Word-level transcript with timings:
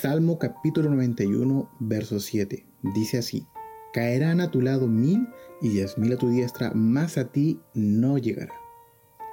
Salmo 0.00 0.38
capítulo 0.38 0.88
91, 0.88 1.68
verso 1.78 2.20
7. 2.20 2.64
Dice 2.94 3.18
así, 3.18 3.46
caerán 3.92 4.40
a 4.40 4.50
tu 4.50 4.62
lado 4.62 4.88
mil 4.88 5.28
y 5.60 5.68
diez 5.68 5.98
mil 5.98 6.14
a 6.14 6.16
tu 6.16 6.30
diestra, 6.30 6.72
mas 6.74 7.18
a 7.18 7.30
ti 7.30 7.60
no 7.74 8.16
llegará. 8.16 8.54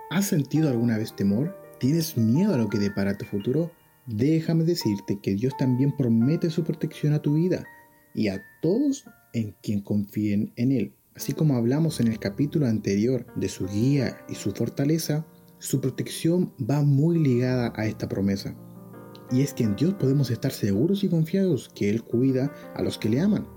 ¿Has 0.09 0.25
sentido 0.25 0.67
alguna 0.67 0.97
vez 0.97 1.15
temor? 1.15 1.55
¿Tienes 1.79 2.17
miedo 2.17 2.53
a 2.53 2.57
lo 2.57 2.67
que 2.67 2.79
depara 2.79 3.17
tu 3.17 3.23
futuro? 3.23 3.71
Déjame 4.07 4.65
decirte 4.65 5.21
que 5.21 5.35
Dios 5.35 5.53
también 5.57 5.95
promete 5.95 6.49
su 6.49 6.65
protección 6.65 7.13
a 7.13 7.21
tu 7.21 7.35
vida 7.35 7.63
y 8.13 8.27
a 8.27 8.43
todos 8.61 9.05
en 9.31 9.55
quien 9.63 9.79
confíen 9.79 10.51
en 10.57 10.73
Él. 10.73 10.93
Así 11.15 11.31
como 11.31 11.55
hablamos 11.55 12.01
en 12.01 12.09
el 12.09 12.19
capítulo 12.19 12.67
anterior 12.67 13.25
de 13.37 13.47
su 13.47 13.69
guía 13.69 14.17
y 14.27 14.35
su 14.35 14.51
fortaleza, 14.51 15.25
su 15.59 15.79
protección 15.79 16.53
va 16.59 16.81
muy 16.81 17.19
ligada 17.19 17.71
a 17.77 17.85
esta 17.85 18.09
promesa. 18.09 18.53
Y 19.31 19.41
es 19.41 19.53
que 19.53 19.63
en 19.63 19.75
Dios 19.75 19.93
podemos 19.95 20.31
estar 20.31 20.51
seguros 20.51 21.03
y 21.03 21.09
confiados 21.09 21.69
que 21.75 21.89
Él 21.89 22.03
cuida 22.03 22.51
a 22.75 22.81
los 22.81 22.97
que 22.97 23.09
le 23.09 23.19
aman. 23.19 23.47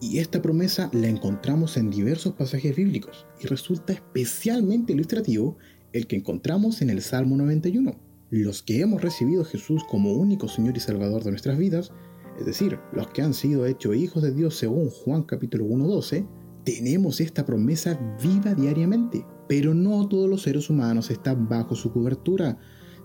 Y 0.00 0.18
esta 0.18 0.40
promesa 0.40 0.90
la 0.92 1.08
encontramos 1.08 1.76
en 1.76 1.90
diversos 1.90 2.34
pasajes 2.34 2.76
bíblicos 2.76 3.26
y 3.40 3.46
resulta 3.46 3.92
especialmente 3.92 4.92
ilustrativo 4.92 5.56
el 5.92 6.06
que 6.06 6.16
encontramos 6.16 6.82
en 6.82 6.90
el 6.90 7.02
Salmo 7.02 7.36
91. 7.36 7.94
Los 8.30 8.62
que 8.62 8.80
hemos 8.80 9.02
recibido 9.02 9.42
a 9.42 9.46
Jesús 9.46 9.82
como 9.90 10.12
único 10.12 10.48
Señor 10.48 10.76
y 10.76 10.80
Salvador 10.80 11.24
de 11.24 11.30
nuestras 11.30 11.58
vidas, 11.58 11.92
es 12.38 12.46
decir, 12.46 12.78
los 12.92 13.08
que 13.08 13.22
han 13.22 13.34
sido 13.34 13.66
hechos 13.66 13.96
hijos 13.96 14.22
de 14.22 14.32
Dios 14.32 14.54
según 14.54 14.90
Juan 14.90 15.24
capítulo 15.24 15.64
1.12, 15.64 16.26
tenemos 16.64 17.20
esta 17.20 17.44
promesa 17.44 17.98
viva 18.22 18.54
diariamente, 18.54 19.24
pero 19.48 19.74
no 19.74 20.06
todos 20.06 20.28
los 20.28 20.42
seres 20.42 20.70
humanos 20.70 21.10
están 21.10 21.48
bajo 21.48 21.74
su 21.74 21.90
cobertura. 21.92 22.58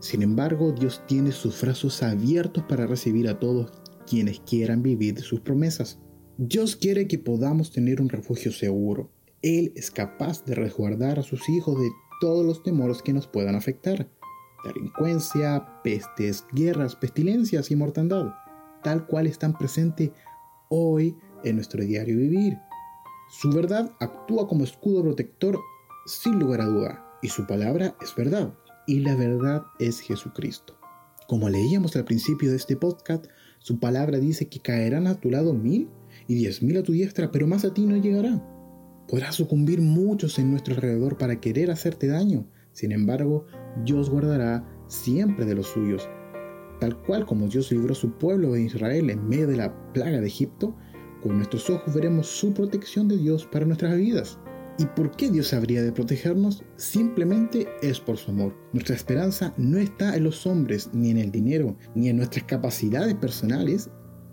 Sin 0.04 0.22
embargo, 0.22 0.74
Dios 0.74 1.02
tiene 1.08 1.32
sus 1.32 1.62
brazos 1.62 2.04
abiertos 2.04 2.66
para 2.68 2.86
recibir 2.86 3.30
a 3.30 3.40
todos 3.40 3.72
quienes 4.06 4.42
quieran 4.42 4.84
vivir 4.84 5.14
de 5.14 5.22
sus 5.22 5.40
promesas. 5.40 5.98
Dios 6.38 6.76
quiere 6.76 7.08
que 7.08 7.18
podamos 7.18 7.72
tener 7.72 8.02
un 8.02 8.10
refugio 8.10 8.52
seguro. 8.52 9.14
Él 9.42 9.72
es 9.78 9.92
capaz 9.92 10.44
de 10.44 10.56
resguardar 10.56 11.20
a 11.20 11.24
sus 11.24 11.48
hijos 11.48 11.80
de 11.80 11.90
todos 12.20 12.46
los 12.46 12.64
temores 12.64 13.02
que 13.02 13.14
nos 13.14 13.28
puedan 13.28 13.56
afectar. 13.56 14.12
Delincuencia, 14.66 15.66
pestes, 15.86 16.46
guerras, 16.52 16.98
pestilencias 16.98 17.72
y 17.72 17.78
mortandad, 17.78 18.34
tal 18.84 19.08
cual 19.08 19.26
están 19.26 19.58
presentes 19.58 20.12
hoy 20.68 21.16
en 21.46 21.56
nuestro 21.56 21.82
diario 21.82 22.18
vivir. 22.18 22.58
Su 23.40 23.52
verdad 23.52 23.90
actúa 24.02 24.50
como 24.50 24.66
escudo 24.66 25.02
protector 25.02 25.58
sin 26.06 26.40
lugar 26.40 26.60
a 26.60 26.66
duda, 26.66 27.06
y 27.22 27.30
su 27.30 27.48
palabra 27.48 27.96
es 28.02 28.14
verdad, 28.18 28.54
y 28.88 29.00
la 29.00 29.16
verdad 29.16 29.64
es 29.80 30.00
Jesucristo. 30.00 30.78
Como 31.28 31.50
leíamos 31.50 31.96
al 31.96 32.06
principio 32.06 32.50
de 32.50 32.58
este 32.58 32.76
podcast, 32.76 33.26
su 33.60 33.80
palabra 33.80 34.20
dice 34.20 34.48
que 34.48 34.60
caerán 34.60 35.08
a 35.08 35.20
tu 35.20 35.32
lado 35.32 35.54
mil 35.54 35.90
y 36.28 36.36
diez 36.36 36.62
mil 36.62 36.78
a 36.78 36.84
tu 36.84 36.92
diestra, 36.92 37.32
pero 37.32 37.48
más 37.48 37.64
a 37.66 37.74
ti 37.74 37.86
no 37.86 37.98
llegará. 37.98 38.44
Podrás 39.08 39.36
sucumbir 39.36 39.82
muchos 39.82 40.38
en 40.40 40.52
nuestro 40.52 40.76
alrededor 40.76 41.18
para 41.18 41.40
querer 41.40 41.72
hacerte 41.72 42.08
daño, 42.08 42.46
sin 42.74 42.92
embargo, 42.92 43.46
Dios 43.86 44.10
guardará 44.10 44.68
siempre 44.88 45.46
de 45.46 45.56
los 45.56 45.68
suyos. 45.68 46.10
Tal 46.80 47.02
cual 47.04 47.26
como 47.26 47.48
Dios 47.48 47.72
libró 47.72 47.94
a 47.94 47.96
su 47.96 48.18
pueblo 48.18 48.52
de 48.52 48.64
Israel 48.64 49.10
en 49.10 49.28
medio 49.28 49.48
de 49.48 49.58
la 49.58 49.94
plaga 49.94 50.20
de 50.20 50.28
Egipto, 50.28 50.76
con 51.22 51.38
nuestros 51.38 51.70
ojos 51.70 51.94
veremos 51.94 52.28
su 52.28 52.54
protección 52.54 53.08
de 53.08 53.18
Dios 53.18 53.46
para 53.46 53.66
nuestras 53.66 53.96
vidas. 53.96 54.40
¿Y 54.80 54.86
por 54.88 55.12
qué 55.12 55.30
Dios 55.30 55.54
habría 55.54 55.84
de 55.84 55.92
protegernos? 55.92 56.64
Simplemente 56.78 57.68
es 57.84 58.00
por 58.00 58.18
su 58.18 58.32
amor. 58.32 58.56
Nuestra 58.74 58.96
esperanza 58.96 59.54
no 59.58 59.78
está 59.78 60.16
en 60.16 60.24
los 60.24 60.48
hombres, 60.48 60.90
ni 60.94 61.12
en 61.12 61.18
el 61.18 61.32
dinero, 61.32 61.78
ni 61.94 62.10
en 62.10 62.18
nuestras 62.18 62.46
capacidades 62.46 63.14
personales, 63.14 63.92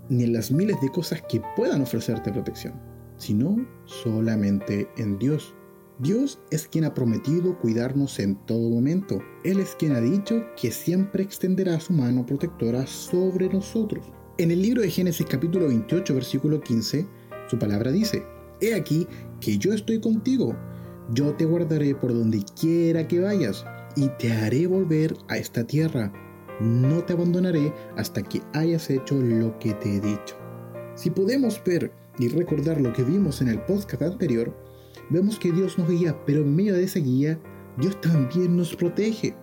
ni 0.08 0.24
en 0.24 0.32
las 0.32 0.50
miles 0.50 0.80
de 0.80 0.88
cosas 0.88 1.22
que 1.28 1.42
puedan 1.56 1.82
ofrecerte 1.82 2.32
protección, 2.32 2.74
sino 3.18 3.56
solamente 3.84 4.88
en 4.96 5.18
Dios. 5.18 5.54
Dios 5.98 6.40
es 6.50 6.66
quien 6.66 6.84
ha 6.84 6.94
prometido 6.94 7.58
cuidarnos 7.58 8.18
en 8.18 8.34
todo 8.46 8.70
momento. 8.70 9.20
Él 9.44 9.60
es 9.60 9.74
quien 9.74 9.92
ha 9.92 10.00
dicho 10.00 10.42
que 10.56 10.70
siempre 10.70 11.22
extenderá 11.22 11.78
su 11.78 11.92
mano 11.92 12.24
protectora 12.24 12.86
sobre 12.86 13.50
nosotros. 13.50 14.10
En 14.38 14.50
el 14.50 14.62
libro 14.62 14.80
de 14.80 14.90
Génesis 14.90 15.26
capítulo 15.28 15.68
28 15.68 16.14
versículo 16.14 16.62
15, 16.62 17.06
su 17.48 17.58
palabra 17.58 17.92
dice, 17.92 18.24
He 18.60 18.74
aquí 18.74 19.06
que 19.40 19.58
yo 19.58 19.72
estoy 19.72 20.00
contigo, 20.00 20.56
yo 21.12 21.34
te 21.34 21.44
guardaré 21.44 21.94
por 21.94 22.12
donde 22.12 22.44
quiera 22.58 23.08
que 23.08 23.20
vayas, 23.20 23.64
y 23.96 24.08
te 24.18 24.32
haré 24.32 24.66
volver 24.66 25.16
a 25.28 25.36
esta 25.36 25.64
tierra. 25.66 26.12
No 26.60 27.02
te 27.04 27.14
abandonaré 27.14 27.72
hasta 27.96 28.22
que 28.22 28.42
hayas 28.52 28.90
hecho 28.90 29.20
lo 29.20 29.58
que 29.58 29.72
te 29.74 29.96
he 29.96 30.00
dicho. 30.00 30.36
Si 30.94 31.10
podemos 31.10 31.62
ver 31.64 31.92
y 32.18 32.28
recordar 32.28 32.80
lo 32.80 32.92
que 32.92 33.02
vimos 33.02 33.40
en 33.40 33.48
el 33.48 33.60
podcast 33.62 34.02
anterior, 34.02 34.54
vemos 35.08 35.38
que 35.38 35.52
Dios 35.52 35.78
nos 35.78 35.88
guía, 35.88 36.16
pero 36.26 36.42
en 36.42 36.54
medio 36.54 36.74
de 36.74 36.84
esa 36.84 37.00
guía, 37.00 37.40
Dios 37.78 38.00
también 38.00 38.56
nos 38.56 38.76
protege. 38.76 39.34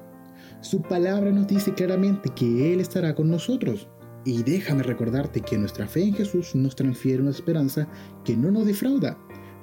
Su 0.61 0.81
palabra 0.81 1.31
nos 1.31 1.47
dice 1.47 1.73
claramente 1.73 2.29
que 2.29 2.73
Él 2.73 2.79
estará 2.79 3.15
con 3.15 3.29
nosotros. 3.29 3.87
Y 4.25 4.43
déjame 4.43 4.83
recordarte 4.83 5.41
que 5.41 5.57
nuestra 5.57 5.87
fe 5.87 6.03
en 6.03 6.13
Jesús 6.13 6.55
nos 6.55 6.75
transfiere 6.75 7.21
una 7.21 7.31
esperanza 7.31 7.87
que 8.25 8.35
no 8.35 8.51
nos 8.51 8.65
defrauda, 8.65 9.17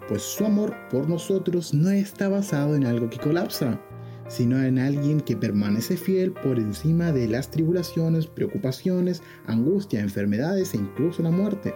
pues 0.08 0.22
su 0.22 0.44
amor 0.44 0.74
por 0.90 1.08
nosotros 1.08 1.74
no 1.74 1.90
está 1.90 2.28
basado 2.28 2.74
en 2.74 2.86
algo 2.86 3.10
que 3.10 3.18
colapsa, 3.18 3.80
sino 4.28 4.62
en 4.62 4.78
alguien 4.78 5.20
que 5.20 5.36
permanece 5.36 5.96
fiel 5.96 6.32
por 6.32 6.58
encima 6.58 7.12
de 7.12 7.28
las 7.28 7.50
tribulaciones, 7.50 8.26
preocupaciones, 8.26 9.22
angustia, 9.46 10.00
enfermedades 10.00 10.74
e 10.74 10.78
incluso 10.78 11.22
la 11.22 11.30
muerte. 11.30 11.74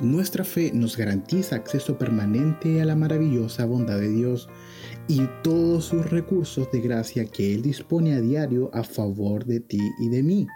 Nuestra 0.00 0.44
fe 0.44 0.72
nos 0.74 0.96
garantiza 0.96 1.56
acceso 1.56 1.96
permanente 1.96 2.82
a 2.82 2.84
la 2.84 2.96
maravillosa 2.96 3.64
bondad 3.64 3.98
de 3.98 4.10
Dios 4.10 4.48
y 5.08 5.22
todos 5.42 5.86
sus 5.86 6.10
recursos 6.10 6.70
de 6.70 6.80
gracia 6.82 7.24
que 7.24 7.54
Él 7.54 7.62
dispone 7.62 8.14
a 8.14 8.20
diario 8.20 8.70
a 8.74 8.82
favor 8.82 9.46
de 9.46 9.60
ti 9.60 9.80
y 9.98 10.10
de 10.10 10.22
mí. 10.22 10.46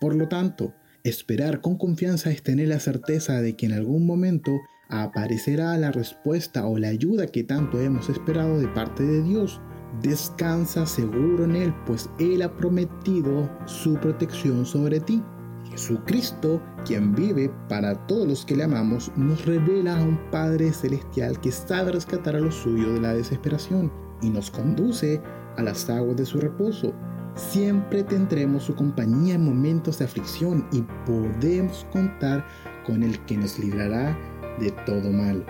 Por 0.00 0.14
lo 0.14 0.28
tanto, 0.28 0.72
Esperar 1.06 1.60
con 1.60 1.78
confianza 1.78 2.32
es 2.32 2.42
tener 2.42 2.66
la 2.66 2.80
certeza 2.80 3.40
de 3.40 3.54
que 3.54 3.66
en 3.66 3.74
algún 3.74 4.06
momento 4.06 4.60
aparecerá 4.88 5.78
la 5.78 5.92
respuesta 5.92 6.66
o 6.66 6.78
la 6.78 6.88
ayuda 6.88 7.28
que 7.28 7.44
tanto 7.44 7.78
hemos 7.78 8.08
esperado 8.08 8.58
de 8.58 8.66
parte 8.66 9.04
de 9.04 9.22
Dios. 9.22 9.60
Descansa 10.02 10.84
seguro 10.84 11.44
en 11.44 11.54
Él, 11.54 11.74
pues 11.86 12.10
Él 12.18 12.42
ha 12.42 12.56
prometido 12.56 13.48
su 13.66 13.94
protección 13.94 14.66
sobre 14.66 14.98
ti. 14.98 15.22
Jesucristo, 15.70 16.60
quien 16.84 17.14
vive 17.14 17.52
para 17.68 17.94
todos 18.08 18.26
los 18.26 18.44
que 18.44 18.56
le 18.56 18.64
amamos, 18.64 19.12
nos 19.14 19.46
revela 19.46 20.00
a 20.00 20.02
un 20.02 20.18
Padre 20.32 20.72
Celestial 20.72 21.40
que 21.40 21.52
sabe 21.52 21.92
rescatar 21.92 22.34
a 22.34 22.40
los 22.40 22.56
suyos 22.56 22.94
de 22.94 23.00
la 23.00 23.14
desesperación 23.14 23.92
y 24.22 24.30
nos 24.30 24.50
conduce 24.50 25.22
a 25.56 25.62
las 25.62 25.88
aguas 25.88 26.16
de 26.16 26.26
su 26.26 26.40
reposo. 26.40 26.92
Siempre 27.36 28.02
tendremos 28.02 28.62
su 28.64 28.74
compañía 28.74 29.34
en 29.34 29.44
momentos 29.44 29.98
de 29.98 30.06
aflicción 30.06 30.66
y 30.72 30.80
podemos 31.04 31.86
contar 31.92 32.42
con 32.86 33.02
el 33.02 33.18
que 33.26 33.36
nos 33.36 33.58
librará 33.58 34.16
de 34.58 34.70
todo 34.86 35.12
mal. 35.12 35.44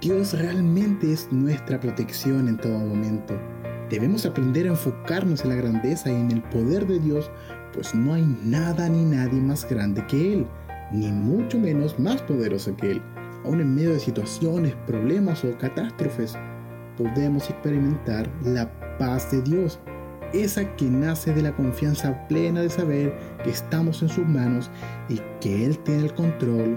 Dios 0.00 0.32
realmente 0.32 1.12
es 1.12 1.30
nuestra 1.30 1.78
protección 1.80 2.48
en 2.48 2.56
todo 2.56 2.78
momento. 2.78 3.38
Debemos 3.90 4.24
aprender 4.24 4.66
a 4.66 4.70
enfocarnos 4.70 5.42
en 5.42 5.50
la 5.50 5.56
grandeza 5.56 6.10
y 6.10 6.14
en 6.14 6.30
el 6.30 6.42
poder 6.44 6.86
de 6.86 6.98
Dios, 6.98 7.30
pues 7.74 7.94
no 7.94 8.14
hay 8.14 8.24
nada 8.42 8.88
ni 8.88 9.04
nadie 9.04 9.40
más 9.40 9.68
grande 9.68 10.06
que 10.06 10.32
Él, 10.32 10.46
ni 10.92 11.12
mucho 11.12 11.58
menos 11.58 11.98
más 11.98 12.22
poderoso 12.22 12.74
que 12.74 12.92
Él. 12.92 13.02
Aún 13.44 13.60
en 13.60 13.74
medio 13.74 13.92
de 13.92 14.00
situaciones, 14.00 14.74
problemas 14.86 15.44
o 15.44 15.56
catástrofes, 15.58 16.38
podemos 16.96 17.50
experimentar 17.50 18.30
la 18.42 18.70
paz 18.98 19.30
de 19.30 19.42
Dios 19.42 19.78
esa 20.32 20.64
que 20.76 20.86
nace 20.86 21.32
de 21.32 21.42
la 21.42 21.54
confianza 21.54 22.26
plena 22.28 22.60
de 22.60 22.70
saber 22.70 23.14
que 23.42 23.50
estamos 23.50 24.02
en 24.02 24.08
sus 24.08 24.26
manos 24.26 24.70
y 25.08 25.20
que 25.40 25.64
Él 25.64 25.78
tiene 25.78 26.04
el 26.04 26.14
control 26.14 26.76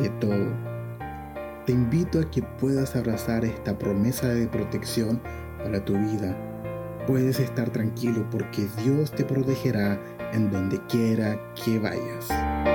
de 0.00 0.08
todo. 0.20 0.52
Te 1.66 1.72
invito 1.72 2.20
a 2.20 2.30
que 2.30 2.42
puedas 2.42 2.94
abrazar 2.94 3.44
esta 3.44 3.78
promesa 3.78 4.28
de 4.28 4.46
protección 4.46 5.20
para 5.62 5.84
tu 5.84 5.94
vida. 5.94 6.36
Puedes 7.06 7.40
estar 7.40 7.70
tranquilo 7.70 8.26
porque 8.30 8.66
Dios 8.82 9.10
te 9.10 9.24
protegerá 9.24 9.98
en 10.32 10.50
donde 10.50 10.80
quiera 10.86 11.38
que 11.54 11.78
vayas. 11.78 12.73